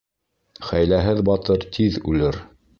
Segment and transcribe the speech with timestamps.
[0.69, 2.45] Хәйләһеҙ батыр тиҙ үлер.